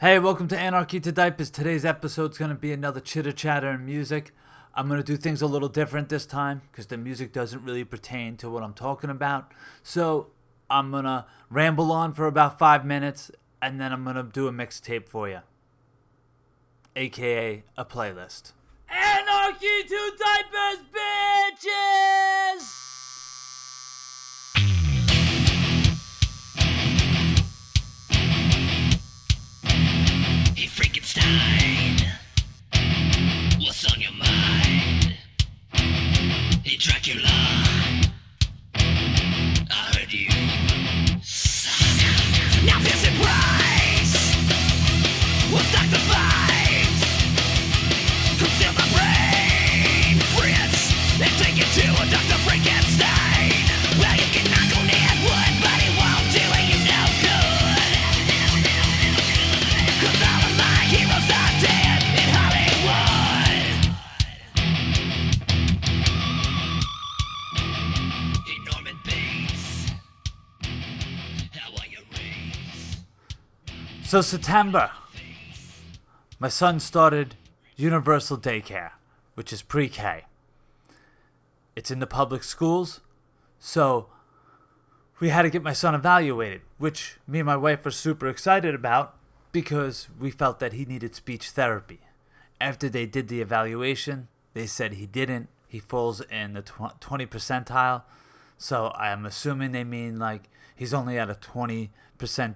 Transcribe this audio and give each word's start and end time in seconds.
Hey, 0.00 0.20
welcome 0.20 0.46
to 0.46 0.56
Anarchy 0.56 1.00
to 1.00 1.10
Diapers. 1.10 1.50
Today's 1.50 1.84
episode's 1.84 2.38
going 2.38 2.50
to 2.50 2.54
be 2.54 2.70
another 2.70 3.00
chitter 3.00 3.32
chatter 3.32 3.70
and 3.70 3.84
music. 3.84 4.32
I'm 4.72 4.86
going 4.86 5.00
to 5.00 5.04
do 5.04 5.16
things 5.16 5.42
a 5.42 5.48
little 5.48 5.68
different 5.68 6.08
this 6.08 6.24
time 6.24 6.62
because 6.70 6.86
the 6.86 6.96
music 6.96 7.32
doesn't 7.32 7.64
really 7.64 7.82
pertain 7.82 8.36
to 8.36 8.48
what 8.48 8.62
I'm 8.62 8.74
talking 8.74 9.10
about. 9.10 9.50
So 9.82 10.28
I'm 10.70 10.92
going 10.92 11.02
to 11.02 11.26
ramble 11.50 11.90
on 11.90 12.12
for 12.12 12.28
about 12.28 12.60
five 12.60 12.86
minutes 12.86 13.32
and 13.60 13.80
then 13.80 13.92
I'm 13.92 14.04
going 14.04 14.14
to 14.14 14.22
do 14.22 14.46
a 14.46 14.52
mixtape 14.52 15.08
for 15.08 15.28
you, 15.28 15.40
aka 16.94 17.64
a 17.76 17.84
playlist. 17.84 18.52
Anarchy 18.88 19.82
to 19.82 20.12
Diapers, 20.16 20.84
bitches! 20.94 22.97
What's 33.60 33.84
on 33.92 34.00
your 34.00 34.12
mind? 34.12 35.14
Hey 36.64 36.76
Dracula, 36.76 37.28
So, 74.08 74.22
September, 74.22 74.90
my 76.38 76.48
son 76.48 76.80
started 76.80 77.34
Universal 77.76 78.38
Daycare, 78.38 78.92
which 79.34 79.52
is 79.52 79.60
pre 79.60 79.90
K. 79.90 80.24
It's 81.76 81.90
in 81.90 81.98
the 81.98 82.06
public 82.06 82.42
schools, 82.42 83.02
so 83.58 84.06
we 85.20 85.28
had 85.28 85.42
to 85.42 85.50
get 85.50 85.62
my 85.62 85.74
son 85.74 85.94
evaluated, 85.94 86.62
which 86.78 87.18
me 87.26 87.40
and 87.40 87.46
my 87.46 87.58
wife 87.58 87.84
were 87.84 87.90
super 87.90 88.28
excited 88.28 88.74
about 88.74 89.14
because 89.52 90.08
we 90.18 90.30
felt 90.30 90.58
that 90.58 90.72
he 90.72 90.86
needed 90.86 91.14
speech 91.14 91.50
therapy. 91.50 92.00
After 92.58 92.88
they 92.88 93.04
did 93.04 93.28
the 93.28 93.42
evaluation, 93.42 94.28
they 94.54 94.66
said 94.66 94.94
he 94.94 95.04
didn't. 95.04 95.50
He 95.66 95.80
falls 95.80 96.22
in 96.22 96.54
the 96.54 96.62
tw- 96.62 96.98
20 96.98 97.26
percentile. 97.26 98.04
So 98.56 98.90
I'm 98.96 99.26
assuming 99.26 99.72
they 99.72 99.84
mean 99.84 100.18
like 100.18 100.48
he's 100.74 100.94
only 100.94 101.18
at 101.18 101.28
a 101.28 101.34
20% 101.34 101.90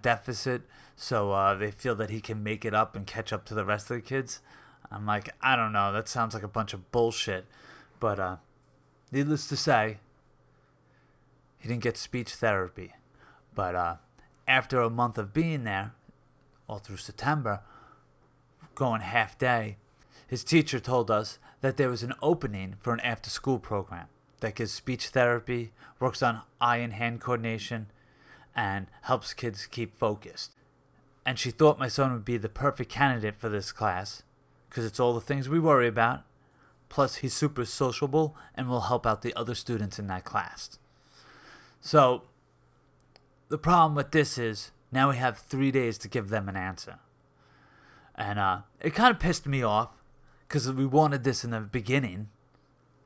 deficit. 0.01 0.63
So 0.97 1.33
uh, 1.33 1.55
they 1.55 1.71
feel 1.71 1.95
that 1.97 2.11
he 2.11 2.21
can 2.21 2.43
make 2.43 2.65
it 2.65 2.75
up 2.75 2.95
and 2.95 3.07
catch 3.07 3.33
up 3.33 3.45
to 3.47 3.55
the 3.55 3.65
rest 3.65 3.91
of 3.91 3.97
the 3.97 4.03
kids. 4.03 4.41
I'm 4.91 5.07
like, 5.07 5.31
I 5.41 5.57
don't 5.57 5.73
know. 5.73 5.93
That 5.93 6.09
sounds 6.09 6.35
like 6.35 6.43
a 6.43 6.49
bunch 6.49 6.75
of 6.75 6.91
bullshit. 6.93 7.47
But 7.99 8.19
uh, 8.19 8.37
needless 9.11 9.47
to 9.49 9.57
say, 9.57 9.99
he 11.59 11.69
didn't 11.69 11.83
get 11.83 11.97
speech 11.97 12.35
therapy. 12.35 12.93
But 13.55 13.75
uh, 13.75 13.97
after 14.47 14.81
a 14.81 14.91
month 14.91 15.19
of 15.19 15.33
being 15.33 15.65
there, 15.65 15.93
all 16.69 16.79
through 16.79 16.97
September, 16.99 17.61
going 18.75 19.01
half 19.01 19.39
day, 19.39 19.77
his 20.27 20.45
teacher 20.45 20.81
told 20.81 21.11
us 21.11 21.39
that 21.61 21.77
there 21.77 21.89
was 21.89 22.03
an 22.03 22.15
opening 22.23 22.77
for 22.81 22.93
an 22.93 23.01
after 23.01 23.31
school 23.31 23.59
program 23.59 24.07
that 24.41 24.55
gives 24.55 24.73
speech 24.73 25.09
therapy, 25.09 25.73
works 26.01 26.23
on 26.23 26.43
eye 26.61 26.79
and 26.79 26.95
hand 26.95 27.21
coordination, 27.21 27.87
and 28.55 28.87
helps 29.03 29.33
kids 29.33 29.67
keep 29.67 29.97
focused. 29.97 30.53
And 31.25 31.39
she 31.39 31.51
thought 31.51 31.79
my 31.79 31.89
son 31.89 32.13
would 32.13 32.25
be 32.25 32.37
the 32.37 32.49
perfect 32.49 32.91
candidate 32.91 33.37
for 33.39 33.49
this 33.49 33.73
class 33.73 34.23
because 34.69 34.85
it's 34.85 34.99
all 34.99 35.15
the 35.15 35.21
things 35.21 35.49
we 35.49 35.61
worry 35.61 35.87
about. 35.87 36.23
Plus, 36.89 37.17
he's 37.17 37.33
super 37.33 37.65
sociable 37.65 38.37
and 38.55 38.69
will 38.69 38.83
help 38.83 39.07
out 39.07 39.23
the 39.23 39.35
other 39.35 39.55
students 39.55 39.99
in 39.99 40.09
that 40.09 40.25
class. 40.25 40.79
So, 41.81 42.23
the 43.49 43.59
problem 43.59 43.95
with 43.95 44.11
this 44.11 44.37
is 44.37 44.73
now 44.91 45.11
we 45.11 45.17
have 45.17 45.39
three 45.39 45.71
days 45.71 45.97
to 45.99 46.09
give 46.09 46.29
them 46.29 46.49
an 46.49 46.57
answer. 46.57 46.99
And 48.15 48.39
uh, 48.39 48.61
it 48.81 48.95
kind 48.95 49.11
of 49.11 49.21
pissed 49.21 49.47
me 49.47 49.63
off 49.63 49.91
because 50.47 50.71
we 50.71 50.85
wanted 50.85 51.25
this 51.25 51.45
in 51.45 51.51
the 51.51 51.61
beginning 51.61 52.29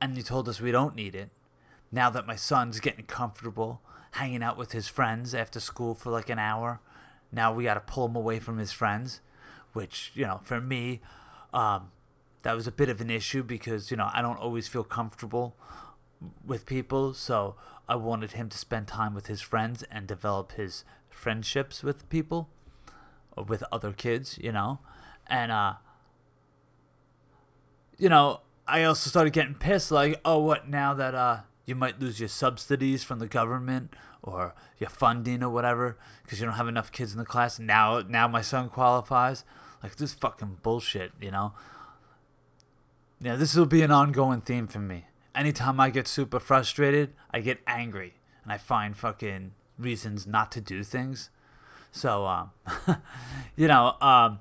and 0.01 0.17
you 0.17 0.23
told 0.23 0.49
us 0.49 0.61
we 0.61 0.73
don't 0.73 0.97
need 0.97 1.15
it. 1.15 1.31
Now 1.93 2.11
that 2.11 2.27
my 2.27 2.37
son's 2.37 2.81
getting 2.81 3.07
comfortable 3.07 3.81
hanging 4.13 4.43
out 4.43 4.57
with 4.57 4.73
his 4.73 4.89
friends 4.89 5.35
after 5.35 5.61
school 5.61 5.95
for 5.95 6.11
like 6.11 6.29
an 6.29 6.39
hour, 6.39 6.81
now 7.33 7.53
we 7.53 7.65
got 7.65 7.75
to 7.75 7.81
pull 7.81 8.07
him 8.07 8.17
away 8.17 8.39
from 8.39 8.59
his 8.59 8.73
friends, 8.73 9.21
which, 9.73 10.13
you 10.15 10.27
know, 10.27 10.41
for 10.45 10.61
me, 10.61 11.01
um, 11.53 11.91
that 12.43 12.55
was 12.55 12.67
a 12.67 12.73
bit 12.73 12.89
of 12.89 13.01
an 13.01 13.11
issue 13.11 13.43
because, 13.43 13.91
you 13.91 13.97
know, 13.97 14.11
I 14.13 14.23
don't 14.23 14.39
always 14.39 14.69
feel 14.69 14.85
comfortable 14.85 15.57
with 16.45 16.67
people. 16.67 17.13
So 17.15 17.57
I 17.89 17.97
wanted 17.97 18.33
him 18.33 18.49
to 18.49 18.59
spend 18.59 18.89
time 18.89 19.15
with 19.15 19.27
his 19.27 19.41
friends 19.41 19.85
and 19.91 20.07
develop 20.07 20.53
his 20.53 20.85
friendships 21.11 21.83
with 21.83 22.09
people 22.09 22.49
with 23.37 23.63
other 23.71 23.93
kids, 23.93 24.39
you 24.41 24.53
know. 24.53 24.79
And, 25.27 25.53
uh, 25.53 25.75
you 27.99 28.09
know, 28.09 28.41
I 28.67 28.85
also 28.85 29.11
started 29.11 29.33
getting 29.33 29.55
pissed 29.55 29.91
like, 29.91 30.21
oh, 30.25 30.41
what 30.41 30.69
now 30.69 30.95
that 30.95 31.15
uh, 31.15 31.41
you 31.67 31.75
might 31.75 32.01
lose 32.01 32.21
your 32.21 32.29
subsidies 32.29 33.05
from 33.05 33.19
the 33.19 33.27
government 33.27 33.93
or 34.23 34.55
your 34.79 34.89
funding 34.89 35.43
or 35.43 35.51
whatever 35.51 35.99
because 36.23 36.41
you 36.41 36.47
don't 36.47 36.55
have 36.55 36.69
enough 36.69 36.93
kids 36.93 37.13
in 37.13 37.19
the 37.19 37.25
class. 37.25 37.59
Now, 37.59 38.03
now 38.09 38.29
my 38.29 38.41
son 38.41 38.69
qualifies. 38.69 39.45
Like 39.83 39.97
this 39.97 40.15
fucking 40.15 40.59
bullshit, 40.63 41.13
you 41.21 41.31
know. 41.31 41.53
Yeah, 43.21 43.37
this 43.37 43.55
will 43.55 43.67
be 43.67 43.83
an 43.83 43.91
ongoing 43.91 44.41
theme 44.41 44.67
for 44.67 44.79
me. 44.79 45.07
Anytime 45.35 45.81
I 45.81 45.91
get 45.91 46.09
super 46.09 46.41
frustrated, 46.41 47.13
I 47.31 47.41
get 47.41 47.59
angry 47.67 48.15
and 48.43 48.53
I 48.53 48.59
find 48.59 48.97
fucking 48.97 49.53
reasons 49.79 50.27
not 50.27 50.51
to 50.53 50.61
do 50.61 50.83
things. 50.83 51.31
So, 51.91 52.27
um, 52.27 52.51
you 53.57 53.69
know, 53.69 53.97
um, 54.01 54.41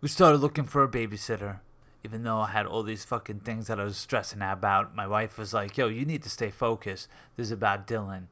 we 0.00 0.08
started 0.08 0.38
looking 0.38 0.64
for 0.64 0.82
a 0.82 0.88
babysitter. 0.88 1.60
Even 2.04 2.22
though 2.22 2.40
I 2.40 2.48
had 2.48 2.66
all 2.66 2.82
these 2.82 3.04
fucking 3.04 3.40
things 3.40 3.66
that 3.66 3.80
I 3.80 3.84
was 3.84 3.96
stressing 3.96 4.42
out 4.42 4.58
about, 4.58 4.94
my 4.94 5.06
wife 5.06 5.38
was 5.38 5.54
like, 5.54 5.78
"Yo, 5.78 5.88
you 5.88 6.04
need 6.04 6.22
to 6.22 6.30
stay 6.30 6.50
focused. 6.50 7.08
This 7.36 7.46
is 7.46 7.52
about 7.52 7.86
Dylan, 7.86 8.26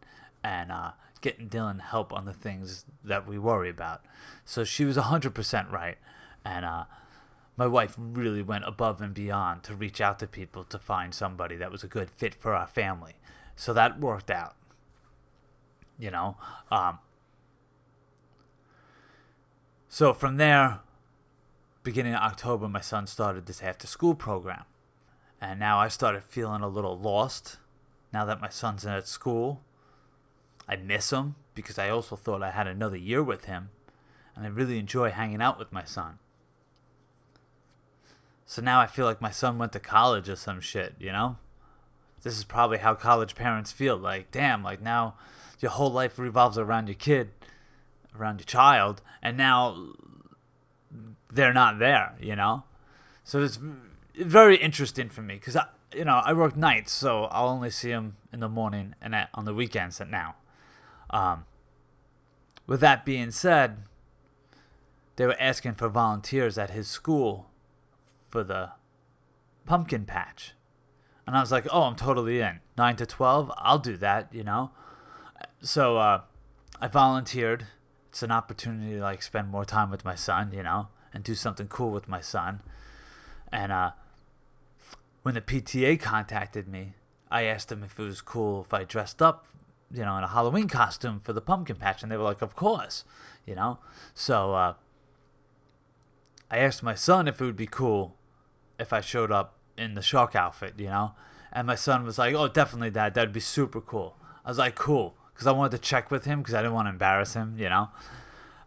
and 0.44 0.70
uh, 0.70 0.92
getting 1.22 1.48
Dylan 1.48 1.80
help 1.80 2.12
on 2.12 2.26
the 2.26 2.34
things 2.34 2.84
that 3.02 3.26
we 3.26 3.38
worry 3.38 3.70
about." 3.70 4.02
So 4.44 4.62
she 4.64 4.84
was 4.84 4.96
hundred 4.96 5.34
percent 5.34 5.70
right, 5.70 5.96
and 6.44 6.64
uh, 6.66 6.84
my 7.56 7.66
wife 7.66 7.94
really 7.98 8.42
went 8.42 8.64
above 8.66 9.00
and 9.00 9.14
beyond 9.14 9.62
to 9.64 9.74
reach 9.74 10.00
out 10.00 10.18
to 10.18 10.26
people 10.26 10.64
to 10.64 10.78
find 10.78 11.14
somebody 11.14 11.56
that 11.56 11.72
was 11.72 11.82
a 11.82 11.88
good 11.88 12.10
fit 12.10 12.34
for 12.34 12.54
our 12.54 12.66
family. 12.66 13.14
So 13.56 13.72
that 13.72 14.00
worked 14.00 14.30
out. 14.30 14.54
You 15.98 16.10
know, 16.10 16.36
um, 16.70 16.98
so 19.88 20.12
from 20.12 20.36
there, 20.36 20.80
beginning 21.82 22.15
of 22.15 22.22
October, 22.22 22.69
my 22.69 22.81
son 22.81 23.06
started 23.06 23.47
this 23.47 23.62
after 23.62 23.87
school 23.87 24.15
program. 24.15 24.65
And 25.41 25.59
now 25.59 25.78
I 25.78 25.88
started 25.88 26.22
feeling 26.22 26.62
a 26.62 26.69
little 26.69 26.97
lost 26.97 27.59
now 28.12 28.25
that 28.25 28.41
my 28.41 28.48
son's 28.48 28.87
at 28.87 29.09
school. 29.09 29.62
I 30.69 30.76
miss 30.76 31.10
him 31.12 31.34
because 31.54 31.78
I 31.78 31.88
also 31.88 32.15
thought 32.15 32.43
I 32.43 32.50
had 32.50 32.66
another 32.66 32.97
year 32.97 33.22
with 33.22 33.47
him. 33.47 33.70
And 34.37 34.47
I 34.47 34.48
really 34.48 34.78
enjoy 34.78 35.10
hanging 35.10 35.43
out 35.43 35.59
with 35.59 35.72
my 35.72 35.84
son. 35.84 36.19
So 38.46 38.62
now 38.62 38.81
I 38.81 38.87
feel 38.87 39.05
like 39.05 39.20
my 39.20 39.31
son 39.31 39.58
went 39.58 39.73
to 39.73 39.81
college 39.81 40.28
or 40.28 40.37
some 40.37 40.61
shit, 40.61 40.94
you 40.99 41.11
know? 41.11 41.37
This 42.23 42.38
is 42.38 42.44
probably 42.44 42.78
how 42.78 42.94
college 42.94 43.35
parents 43.35 43.73
feel. 43.73 43.96
Like, 43.96 44.31
damn, 44.31 44.62
like 44.62 44.81
now 44.81 45.14
your 45.58 45.73
whole 45.73 45.90
life 45.90 46.19
revolves 46.19 46.56
around 46.56 46.88
your 46.88 46.94
kid, 46.94 47.31
around 48.19 48.40
your 48.40 48.46
child, 48.46 49.02
and 49.23 49.37
now 49.37 49.94
they're 51.32 51.52
not 51.52 51.79
there, 51.79 52.14
you 52.20 52.37
know? 52.37 52.64
So 53.25 53.43
it's 53.43 53.58
very 54.14 54.56
interesting 54.56 55.08
for 55.08 55.23
me 55.23 55.34
because, 55.34 55.56
you 55.94 56.05
know, 56.05 56.20
I 56.25 56.32
work 56.32 56.56
nights, 56.56 56.93
so 56.93 57.25
I'll 57.25 57.49
only 57.49 57.70
see 57.70 57.90
them 57.90 58.17
in 58.32 58.40
the 58.40 58.49
morning 58.49 58.94
and 59.00 59.14
at, 59.14 59.31
on 59.34 59.44
the 59.44 59.55
weekends 59.55 60.00
at 60.00 60.11
now. 60.11 60.37
Um, 61.11 61.46
with 62.67 62.81
that 62.81 63.05
being 63.05 63.31
said, 63.31 63.79
they 65.17 65.26
were 65.26 65.37
asking 65.40 65.75
for 65.75 65.88
volunteers 65.88 66.58
at 66.58 66.70
his 66.70 66.88
school 66.88 67.50
for 68.28 68.44
the 68.44 68.70
pumpkin 69.67 70.05
patch. 70.05 70.52
And 71.26 71.37
I 71.37 71.40
was 71.40 71.52
like, 71.52 71.67
oh, 71.70 71.82
I'm 71.82 71.96
totally 71.96 72.40
in. 72.40 72.61
9 72.76 72.96
to 72.96 73.06
12, 73.06 73.52
I'll 73.56 73.78
do 73.78 73.96
that, 73.99 74.28
you 74.32 74.43
know? 74.43 74.70
So 75.61 75.96
uh, 75.96 76.23
I 76.81 76.88
volunteered 76.88 77.67
it's 78.08 78.23
an 78.23 78.31
opportunity 78.31 78.96
to 78.96 79.00
like 79.00 79.23
spend 79.23 79.49
more 79.49 79.64
time 79.64 79.90
with 79.90 80.05
my 80.05 80.14
son, 80.14 80.52
you 80.52 80.62
know, 80.62 80.88
and 81.12 81.25
do 81.25 81.35
something 81.35 81.69
cool 81.69 81.91
with 81.91 82.09
my 82.09 82.20
son. 82.20 82.61
And 83.53 83.70
uh, 83.70 83.93
when 85.23 85.35
the 85.35 85.41
PTA 85.41 86.00
contacted 86.00 86.67
me, 86.67 86.94
I 87.31 87.44
asked 87.44 87.69
them 87.69 87.82
if 87.82 87.99
it 87.99 88.03
was 88.03 88.20
cool 88.20 88.62
if 88.62 88.75
I 88.75 88.85
dressed 88.85 89.23
up, 89.23 89.47
you 89.91 90.05
know, 90.05 90.17
in 90.19 90.25
a 90.25 90.29
Halloween 90.29 90.69
costume 90.69 91.20
for 91.20 91.32
the 91.32 91.41
pumpkin 91.41 91.76
patch, 91.76 92.03
and 92.03 92.11
they 92.11 92.17
were 92.17 92.25
like, 92.25 92.43
"Of 92.43 92.55
course," 92.55 93.05
you 93.47 93.55
know. 93.55 93.79
So 94.14 94.55
uh, 94.55 94.75
I 96.50 96.59
asked 96.59 96.82
my 96.82 96.94
son 96.94 97.29
if 97.29 97.41
it 97.41 97.44
would 97.44 97.56
be 97.56 97.67
cool 97.67 98.17
if 98.79 98.93
I 98.93 99.00
showed 99.00 99.31
up 99.32 99.55
in 99.79 99.94
the 99.94 100.03
shark 100.03 100.35
outfit, 100.35 100.75
you 100.76 100.87
know, 100.87 101.12
and 101.53 101.67
my 101.67 101.75
son 101.75 102.05
was 102.05 102.19
like, 102.19 102.35
"Oh, 102.35 102.49
definitely, 102.49 102.91
Dad. 102.91 103.14
That'd 103.14 103.32
be 103.32 103.41
super 103.41 103.81
cool." 103.81 104.17
I 104.44 104.50
was 104.50 104.59
like, 104.59 104.75
"Cool," 104.75 105.14
because 105.32 105.47
I 105.47 105.53
wanted 105.53 105.73
to 105.73 105.79
check 105.79 106.11
with 106.11 106.25
him 106.25 106.41
because 106.41 106.55
I 106.55 106.62
didn't 106.62 106.75
want 106.75 106.87
to 106.87 106.91
embarrass 106.91 107.35
him, 107.35 107.56
you 107.59 107.69
know, 107.70 107.88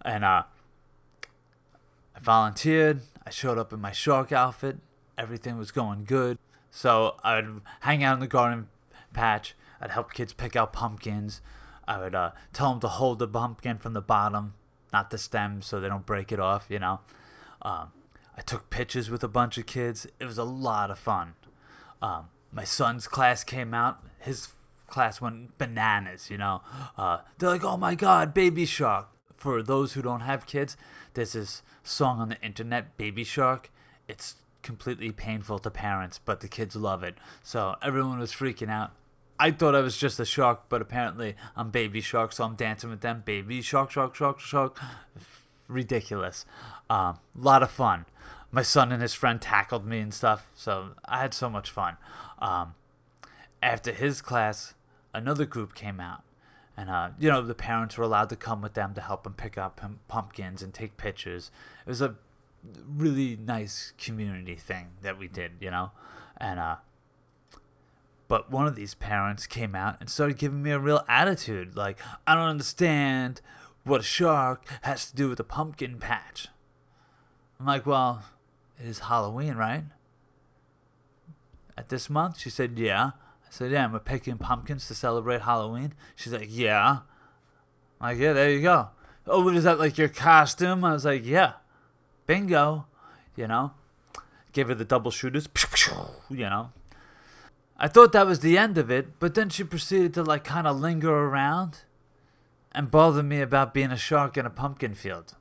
and 0.04 0.24
uh, 0.26 0.44
I 2.16 2.20
volunteered. 2.20 3.02
I 3.26 3.30
showed 3.30 3.58
up 3.58 3.74
in 3.74 3.82
my 3.82 3.92
shark 3.92 4.32
outfit. 4.32 4.78
Everything 5.18 5.58
was 5.58 5.72
going 5.72 6.06
good. 6.06 6.38
So 6.72 7.16
I'd 7.24 7.46
hang 7.82 8.04
out 8.04 8.16
in 8.16 8.20
the 8.20 8.28
garden 8.28 8.68
patch. 9.14 9.56
I'd 9.82 9.92
help 9.92 10.14
kids 10.14 10.34
pick 10.34 10.56
out 10.56 10.74
pumpkins. 10.74 11.42
I 11.88 12.00
would 12.00 12.16
uh, 12.16 12.32
tell 12.54 12.72
them 12.72 12.80
to 12.82 12.88
hold 12.88 13.20
the 13.20 13.28
pumpkin 13.28 13.78
from 13.78 13.94
the 13.94 14.02
bottom, 14.02 14.54
not 14.92 15.10
the 15.10 15.18
stem, 15.18 15.62
so 15.62 15.80
they 15.80 15.88
don't 15.88 16.06
break 16.06 16.32
it 16.32 16.40
off. 16.40 16.68
You 16.70 16.80
know. 16.80 17.00
Um, 17.62 17.92
I 18.38 18.42
took 18.42 18.70
pictures 18.70 19.10
with 19.10 19.24
a 19.24 19.28
bunch 19.28 19.58
of 19.58 19.66
kids. 19.66 20.08
It 20.20 20.26
was 20.26 20.38
a 20.38 20.44
lot 20.44 20.92
of 20.92 21.00
fun. 21.00 21.36
Um, 22.02 22.28
my 22.52 22.64
son's 22.64 23.08
class 23.08 23.44
came 23.44 23.74
out. 23.74 24.04
His 24.20 24.50
class 24.88 25.22
went 25.22 25.58
bananas. 25.58 26.30
You 26.30 26.38
know. 26.38 26.62
Uh, 26.98 27.20
they're 27.38 27.50
like, 27.50 27.64
"Oh 27.64 27.78
my 27.78 27.96
God, 27.96 28.34
Baby 28.34 28.66
Shark!" 28.66 29.08
For 29.46 29.62
those 29.62 29.94
who 29.94 30.02
don't 30.02 30.22
have 30.22 30.48
kids, 30.48 30.76
there's 31.14 31.34
this 31.34 31.62
song 31.84 32.20
on 32.20 32.30
the 32.30 32.42
internet, 32.42 32.98
Baby 32.98 33.24
Shark. 33.24 33.70
It's 34.08 34.38
completely 34.64 35.12
painful 35.12 35.60
to 35.60 35.70
parents, 35.70 36.20
but 36.26 36.40
the 36.40 36.48
kids 36.48 36.76
love 36.76 37.04
it. 37.04 37.14
So 37.44 37.76
everyone 37.80 38.18
was 38.18 38.32
freaking 38.32 38.72
out. 38.72 38.94
I 39.40 39.52
thought 39.52 39.76
I 39.76 39.82
was 39.82 39.98
just 39.98 40.20
a 40.20 40.26
shark, 40.26 40.64
but 40.68 40.82
apparently 40.82 41.36
I'm 41.56 41.70
baby 41.70 42.02
shark, 42.02 42.34
so 42.34 42.44
I'm 42.44 42.56
dancing 42.56 42.90
with 42.90 43.02
them. 43.02 43.22
Baby 43.24 43.62
shark, 43.62 43.92
shark, 43.92 44.16
shark, 44.16 44.40
shark. 44.40 44.80
Ridiculous. 45.68 46.48
A 46.90 46.94
um, 46.96 47.20
lot 47.36 47.62
of 47.62 47.70
fun. 47.70 48.06
My 48.50 48.64
son 48.64 48.92
and 48.92 49.04
his 49.04 49.14
friend 49.14 49.40
tackled 49.40 49.86
me 49.86 50.00
and 50.00 50.12
stuff, 50.12 50.48
so 50.56 50.94
I 51.06 51.20
had 51.22 51.36
so 51.36 51.52
much 51.52 51.70
fun. 51.70 51.98
Um, 52.40 52.74
after 53.62 53.92
his 53.92 54.24
class, 54.24 54.74
another 55.14 55.46
group 55.46 55.76
came 55.76 56.00
out. 56.00 56.24
And, 56.77 56.89
uh, 56.89 57.10
you 57.18 57.30
know, 57.30 57.42
the 57.42 57.56
parents 57.56 57.98
were 57.98 58.04
allowed 58.04 58.30
to 58.30 58.36
come 58.36 58.62
with 58.62 58.74
them 58.74 58.94
to 58.95 59.01
help 59.01 59.24
them 59.24 59.33
pick 59.33 59.57
up 59.57 59.77
pum- 59.77 60.00
pumpkins 60.07 60.62
and 60.62 60.74
take 60.74 60.98
pictures. 60.98 61.50
It 61.86 61.89
was 61.89 62.01
a 62.01 62.16
really 62.88 63.38
nice 63.38 63.94
community 63.98 64.56
thing 64.56 64.89
that 65.01 65.18
we 65.18 65.27
did, 65.27 65.54
you 65.62 65.72
know? 65.72 65.92
And, 66.38 66.60
uh, 66.60 66.75
but 68.27 68.51
one 68.51 68.68
of 68.68 68.75
these 68.75 68.94
parents 68.95 69.48
came 69.48 69.75
out 69.75 69.98
and 70.00 70.10
started 70.10 70.38
giving 70.38 70.63
me 70.63 70.72
a 70.72 70.80
real 70.80 71.06
attitude. 71.07 71.77
Like, 71.77 71.98
I 72.27 72.36
don't 72.36 72.50
understand 72.50 73.39
what 73.83 74.01
a 74.01 74.04
shark 74.04 74.66
has 74.81 75.10
to 75.10 75.16
do 75.16 75.30
with 75.30 75.39
a 75.39 75.44
pumpkin 75.44 76.00
patch. 76.00 76.48
I'm 77.60 77.68
like, 77.68 77.86
well, 77.86 78.24
it 78.80 78.88
is 78.88 79.00
Halloween, 79.00 79.56
right? 79.56 79.83
At 81.77 81.89
this 81.89 82.10
month? 82.10 82.39
She 82.39 82.50
said, 82.50 82.77
yeah. 82.77 83.12
Said, 83.56 83.72
yeah, 83.72 83.90
we're 83.90 84.00
picking 84.00 84.38
pumpkins 84.38 84.86
to 84.90 84.94
celebrate 84.94 85.44
Halloween. 85.44 85.94
She's 86.18 86.34
like, 86.34 86.50
yeah. 86.52 87.00
I'm 88.02 88.10
like, 88.10 88.18
yeah, 88.18 88.34
there 88.34 88.52
you 88.52 88.62
go. 88.62 88.90
Oh, 89.25 89.46
what 89.46 89.56
is 89.56 89.63
that, 89.63 89.80
like 89.80 89.98
your 89.98 90.10
costume? 90.10 90.84
I 90.84 90.92
was 90.92 91.06
like, 91.06 91.25
yeah. 91.25 91.54
Bingo. 92.28 92.86
You 93.38 93.48
know? 93.48 93.72
Gave 94.52 94.68
her 94.68 94.75
the 94.75 94.84
double 94.84 95.10
shooters. 95.10 95.48
You 96.30 96.50
know? 96.50 96.72
I 97.78 97.88
thought 97.88 98.12
that 98.12 98.28
was 98.28 98.42
the 98.42 98.57
end 98.57 98.78
of 98.78 98.92
it, 98.92 99.19
but 99.19 99.36
then 99.36 99.50
she 99.50 99.63
proceeded 99.63 100.13
to, 100.16 100.24
like, 100.24 100.44
kind 100.44 100.68
of 100.68 100.81
linger 100.81 101.13
around 101.13 101.84
and 102.74 102.92
bother 102.92 103.24
me 103.24 103.40
about 103.40 103.74
being 103.74 103.92
a 103.92 103.98
shark 103.98 104.36
in 104.36 104.46
a 104.46 104.50
pumpkin 104.50 104.96
field. 104.96 105.36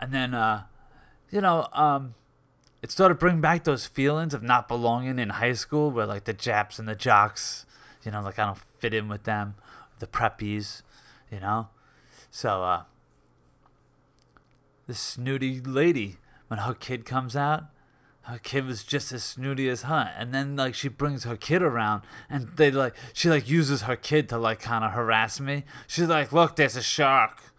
And 0.00 0.12
then, 0.12 0.34
uh, 0.34 0.64
you 1.30 1.42
know, 1.42 1.68
um, 1.72 2.14
it 2.82 2.90
started 2.90 3.18
bringing 3.18 3.40
back 3.40 3.64
those 3.64 3.86
feelings 3.86 4.32
of 4.32 4.42
not 4.42 4.68
belonging 4.68 5.18
in 5.18 5.30
high 5.30 5.52
school 5.52 5.90
where 5.90 6.06
like 6.06 6.24
the 6.24 6.32
Japs 6.32 6.78
and 6.78 6.88
the 6.88 6.94
jocks, 6.94 7.66
you 8.04 8.10
know, 8.10 8.22
like 8.22 8.38
I 8.38 8.46
don't 8.46 8.58
fit 8.78 8.94
in 8.94 9.08
with 9.08 9.24
them, 9.24 9.54
the 9.98 10.06
preppies, 10.06 10.82
you 11.30 11.40
know. 11.40 11.68
So 12.30 12.62
uh 12.62 12.82
this 14.86 15.00
snooty 15.00 15.60
lady, 15.60 16.16
when 16.48 16.60
her 16.60 16.74
kid 16.74 17.04
comes 17.04 17.36
out, 17.36 17.64
her 18.22 18.38
kid 18.38 18.64
was 18.64 18.82
just 18.82 19.12
as 19.12 19.22
snooty 19.22 19.68
as 19.68 19.82
her. 19.82 20.12
And 20.16 20.34
then 20.34 20.56
like 20.56 20.74
she 20.74 20.88
brings 20.88 21.24
her 21.24 21.36
kid 21.36 21.62
around 21.62 22.02
and 22.28 22.48
they 22.56 22.70
like 22.70 22.94
she 23.12 23.28
like 23.28 23.48
uses 23.48 23.82
her 23.82 23.96
kid 23.96 24.28
to 24.30 24.38
like 24.38 24.60
kinda 24.62 24.90
harass 24.90 25.38
me. 25.38 25.64
She's 25.86 26.08
like, 26.08 26.32
Look, 26.32 26.56
there's 26.56 26.76
a 26.76 26.82
shark 26.82 27.49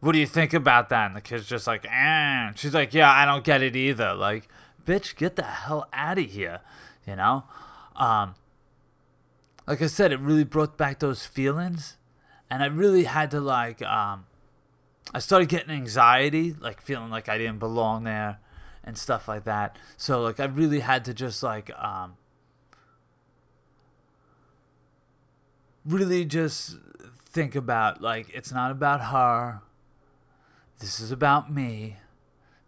what 0.00 0.12
do 0.12 0.18
you 0.18 0.26
think 0.26 0.54
about 0.54 0.88
that? 0.90 1.06
And 1.06 1.16
the 1.16 1.20
kid's 1.20 1.46
just 1.46 1.66
like, 1.66 1.84
eh. 1.90 2.52
She's 2.54 2.74
like, 2.74 2.94
yeah, 2.94 3.10
I 3.10 3.24
don't 3.24 3.44
get 3.44 3.62
it 3.62 3.74
either. 3.74 4.14
Like, 4.14 4.48
bitch, 4.86 5.16
get 5.16 5.36
the 5.36 5.42
hell 5.42 5.88
out 5.92 6.18
of 6.18 6.24
here, 6.24 6.60
you 7.06 7.16
know? 7.16 7.44
Um, 7.96 8.34
like 9.66 9.82
I 9.82 9.86
said, 9.88 10.12
it 10.12 10.20
really 10.20 10.44
brought 10.44 10.76
back 10.76 11.00
those 11.00 11.26
feelings. 11.26 11.96
And 12.48 12.62
I 12.62 12.66
really 12.66 13.04
had 13.04 13.30
to, 13.32 13.40
like, 13.40 13.82
um, 13.82 14.26
I 15.12 15.18
started 15.18 15.48
getting 15.48 15.70
anxiety, 15.70 16.54
like 16.58 16.80
feeling 16.80 17.10
like 17.10 17.28
I 17.28 17.36
didn't 17.36 17.58
belong 17.58 18.04
there 18.04 18.38
and 18.84 18.96
stuff 18.96 19.26
like 19.26 19.44
that. 19.44 19.76
So, 19.96 20.22
like, 20.22 20.38
I 20.38 20.44
really 20.44 20.80
had 20.80 21.04
to 21.06 21.14
just, 21.14 21.42
like, 21.42 21.70
um, 21.76 22.16
really 25.84 26.24
just 26.24 26.76
think 27.26 27.56
about, 27.56 28.00
like, 28.00 28.30
it's 28.30 28.52
not 28.52 28.70
about 28.70 29.06
her 29.06 29.60
this 30.78 31.00
is 31.00 31.10
about 31.10 31.52
me. 31.52 31.96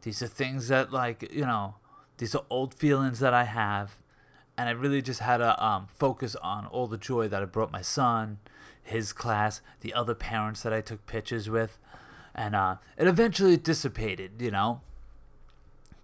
These 0.02 0.22
are 0.22 0.26
things 0.26 0.68
that 0.68 0.92
like, 0.92 1.32
you 1.32 1.42
know, 1.42 1.74
these 2.18 2.34
are 2.34 2.44
old 2.50 2.74
feelings 2.74 3.20
that 3.20 3.34
I 3.34 3.44
have. 3.44 3.96
And 4.56 4.68
I 4.68 4.72
really 4.72 5.00
just 5.00 5.20
had 5.20 5.38
to 5.38 5.64
um, 5.64 5.88
focus 5.96 6.36
on 6.36 6.66
all 6.66 6.86
the 6.86 6.98
joy 6.98 7.28
that 7.28 7.42
I 7.42 7.46
brought 7.46 7.72
my 7.72 7.82
son, 7.82 8.38
his 8.82 9.12
class, 9.12 9.62
the 9.80 9.94
other 9.94 10.14
parents 10.14 10.62
that 10.62 10.72
I 10.72 10.80
took 10.80 11.06
pictures 11.06 11.48
with. 11.48 11.78
And 12.34 12.54
uh, 12.54 12.76
it 12.98 13.06
eventually 13.06 13.56
dissipated, 13.56 14.32
you 14.38 14.50
know? 14.50 14.80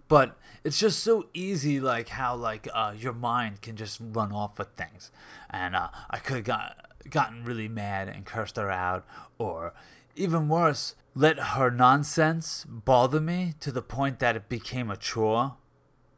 But 0.07 0.37
it's 0.63 0.79
just 0.79 0.99
so 0.99 1.27
easy, 1.33 1.79
like 1.79 2.09
how 2.09 2.35
like 2.35 2.67
uh, 2.73 2.93
your 2.97 3.13
mind 3.13 3.61
can 3.61 3.75
just 3.75 3.99
run 4.01 4.31
off 4.31 4.57
with 4.57 4.69
things, 4.69 5.11
and 5.49 5.75
uh, 5.75 5.89
I 6.09 6.17
could 6.19 6.37
have 6.37 6.45
got 6.45 7.09
gotten 7.09 7.43
really 7.43 7.67
mad 7.67 8.07
and 8.07 8.25
cursed 8.25 8.57
her 8.57 8.71
out, 8.71 9.05
or 9.37 9.73
even 10.15 10.47
worse, 10.49 10.95
let 11.17 11.39
her 11.39 11.71
nonsense 11.71 12.63
bother 12.69 13.19
me 13.19 13.55
to 13.59 13.71
the 13.71 13.81
point 13.81 14.19
that 14.19 14.35
it 14.35 14.47
became 14.47 14.91
a 14.91 14.95
chore 14.95 15.55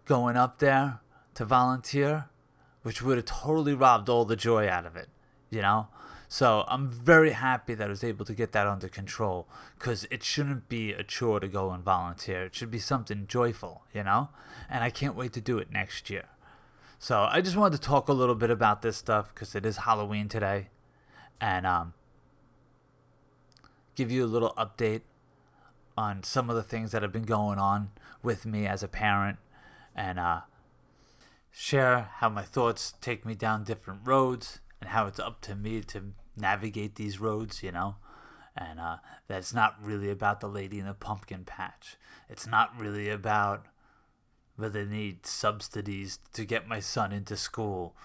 going 0.03 0.35
up 0.35 0.59
there 0.59 0.99
to 1.35 1.45
volunteer, 1.45 2.27
which 2.81 3.01
would 3.01 3.15
have 3.15 3.25
totally 3.25 3.73
robbed 3.73 4.09
all 4.09 4.25
the 4.25 4.35
joy 4.35 4.67
out 4.67 4.85
of 4.85 4.97
it, 4.97 5.07
you 5.49 5.61
know? 5.61 5.87
So 6.27 6.65
I'm 6.67 6.89
very 6.89 7.31
happy 7.31 7.75
that 7.75 7.85
I 7.85 7.89
was 7.89 8.03
able 8.03 8.25
to 8.25 8.33
get 8.33 8.51
that 8.51 8.67
under 8.67 8.89
control 8.89 9.47
because 9.77 10.05
it 10.11 10.21
shouldn't 10.21 10.67
be 10.67 10.91
a 10.91 11.01
chore 11.01 11.39
to 11.39 11.47
go 11.47 11.71
and 11.71 11.81
volunteer. 11.81 12.43
It 12.43 12.55
should 12.55 12.69
be 12.69 12.77
something 12.77 13.25
joyful, 13.25 13.85
you 13.93 14.03
know? 14.03 14.27
And 14.69 14.83
I 14.83 14.89
can't 14.89 15.15
wait 15.15 15.31
to 15.31 15.41
do 15.41 15.59
it 15.59 15.71
next 15.71 16.09
year. 16.09 16.25
So 16.99 17.25
I 17.31 17.39
just 17.39 17.55
wanted 17.55 17.81
to 17.81 17.87
talk 17.87 18.09
a 18.09 18.13
little 18.13 18.35
bit 18.35 18.49
about 18.49 18.81
this 18.81 18.97
stuff 18.97 19.33
because 19.33 19.55
it 19.55 19.65
is 19.65 19.77
Halloween 19.77 20.27
today. 20.27 20.67
And 21.39 21.65
um, 21.65 21.93
give 23.99 24.11
you 24.13 24.23
a 24.23 24.25
little 24.25 24.53
update 24.57 25.01
on 25.97 26.23
some 26.23 26.49
of 26.49 26.55
the 26.55 26.63
things 26.63 26.93
that 26.93 27.01
have 27.01 27.11
been 27.11 27.23
going 27.23 27.59
on 27.59 27.91
with 28.23 28.45
me 28.45 28.65
as 28.65 28.81
a 28.81 28.87
parent 28.87 29.37
and 29.93 30.17
uh, 30.17 30.39
share 31.51 32.09
how 32.19 32.29
my 32.29 32.43
thoughts 32.43 32.93
take 33.01 33.25
me 33.25 33.35
down 33.35 33.65
different 33.65 33.99
roads 34.05 34.61
and 34.79 34.91
how 34.91 35.05
it's 35.05 35.19
up 35.19 35.41
to 35.41 35.53
me 35.53 35.81
to 35.81 36.13
navigate 36.37 36.95
these 36.95 37.19
roads, 37.19 37.61
you 37.61 37.73
know. 37.73 37.97
And 38.55 38.79
uh, 38.79 38.97
that's 39.27 39.53
not 39.53 39.75
really 39.83 40.09
about 40.09 40.39
the 40.39 40.47
lady 40.47 40.79
in 40.79 40.85
the 40.85 40.93
pumpkin 40.93 41.43
patch. 41.43 41.97
It's 42.29 42.47
not 42.47 42.79
really 42.79 43.09
about 43.09 43.65
whether 44.55 44.85
they 44.85 44.89
need 44.89 45.25
subsidies 45.25 46.19
to 46.31 46.45
get 46.45 46.69
my 46.69 46.79
son 46.79 47.11
into 47.11 47.35
school. 47.35 47.97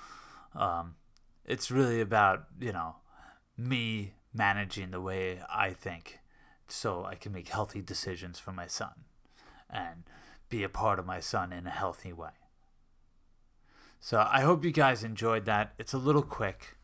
Um, 0.57 0.97
it's 1.45 1.71
really 1.71 2.01
about, 2.01 2.47
you 2.61 2.73
know, 2.73 2.97
me 3.57 4.15
managing 4.35 4.91
the 4.91 5.01
way 5.01 5.41
I 5.49 5.71
think 5.71 6.19
so 6.67 7.05
I 7.05 7.15
can 7.15 7.33
make 7.33 7.49
healthy 7.49 7.81
decisions 7.81 8.39
for 8.39 8.53
my 8.53 8.67
son 8.67 9.05
and 9.71 10.05
be 10.49 10.63
a 10.63 10.69
part 10.69 10.99
of 10.99 11.07
my 11.07 11.21
son 11.21 11.53
in 11.53 11.67
a 11.67 11.71
healthy 11.71 12.13
way. 12.13 12.31
So 14.01 14.27
I 14.31 14.41
hope 14.41 14.65
you 14.65 14.71
guys 14.71 15.03
enjoyed 15.03 15.47
that. 15.47 15.73
It's 15.79 15.95
a 15.95 15.99
little 15.99 16.23
quick, 16.23 16.77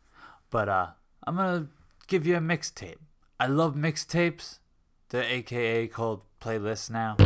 but 0.49 0.67
uh, 0.67 0.87
I'm 1.27 1.35
going 1.35 1.63
to 1.63 1.69
give 2.07 2.25
you 2.25 2.35
a 2.35 2.41
mixtape. 2.41 2.97
I 3.39 3.47
love 3.47 3.75
mixtapes. 3.75 4.59
the 5.09 5.23
AKA 5.23 5.87
called 5.87 6.23
playlists 6.39 6.89
now. 6.89 7.17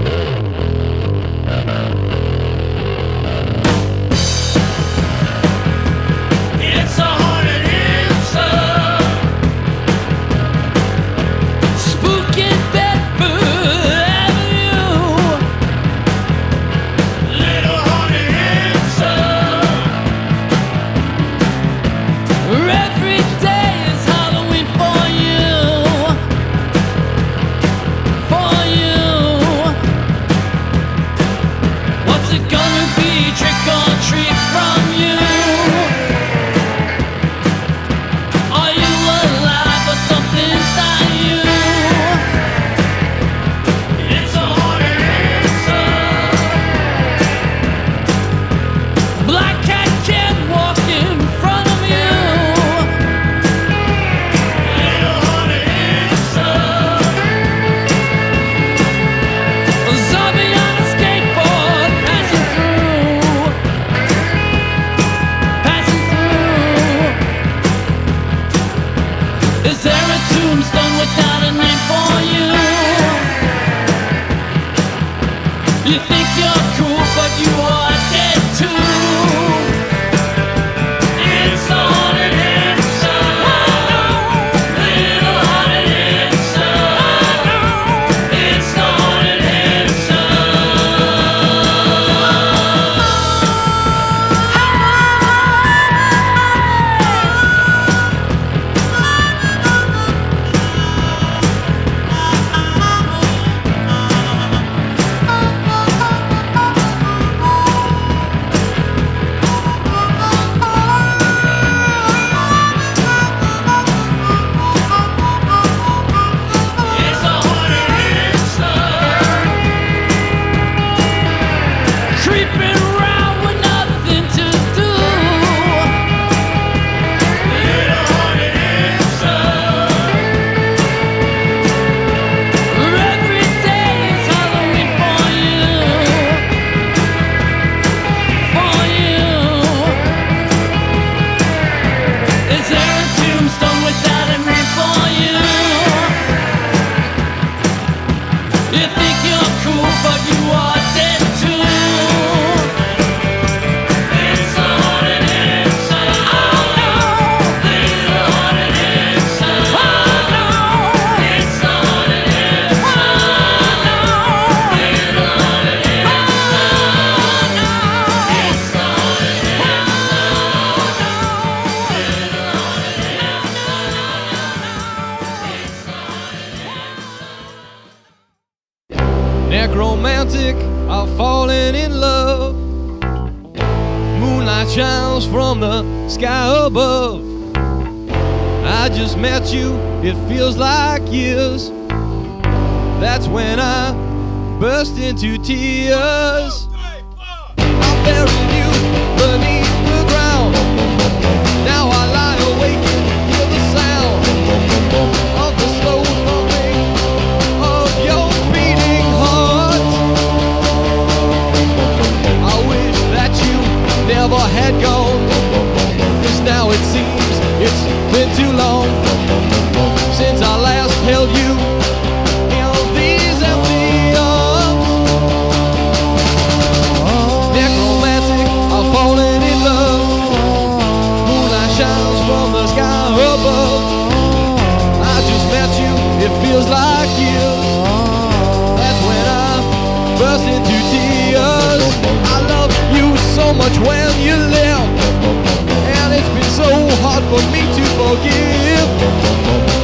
hard 247.06 247.24
for 247.30 247.44
me 247.54 247.62
to 247.78 247.84
forgive 248.02 248.90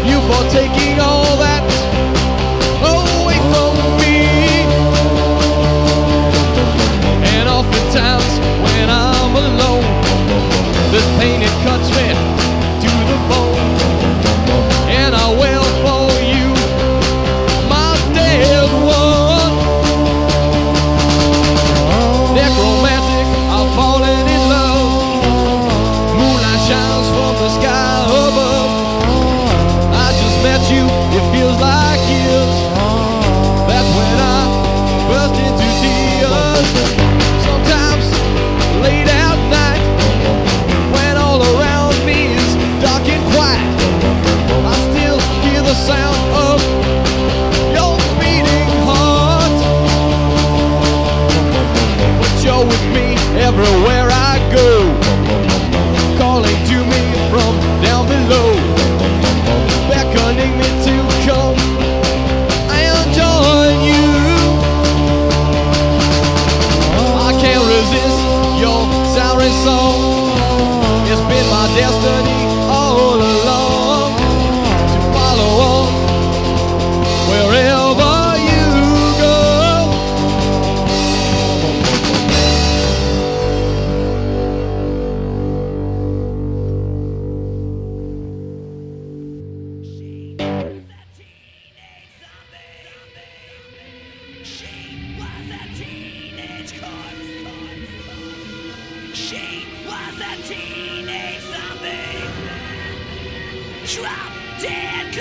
you 0.10 0.18
for 0.26 0.42
taking 0.50 1.00
all 1.00 1.38
that 1.38 1.81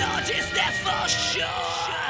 dead 0.01 0.09
gorgeousness 0.09 0.77
for 0.79 1.07
sure. 1.09 2.00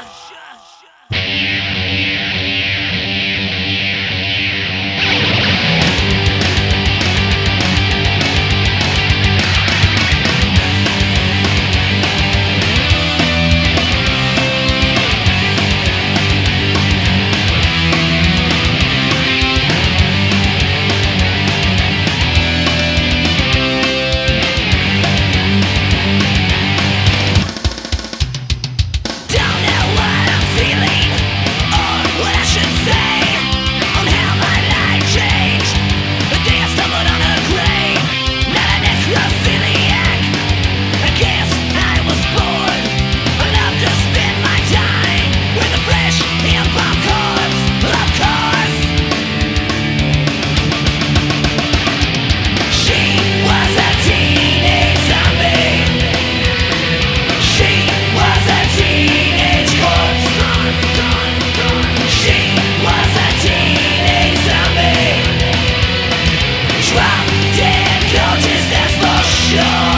show. 69.52 69.91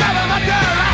'Em 0.00 0.30
up? 0.30 0.85